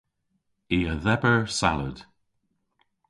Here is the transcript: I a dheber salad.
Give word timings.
I 0.71 0.77
a 0.93 0.95
dheber 1.03 1.39
salad. 1.59 1.97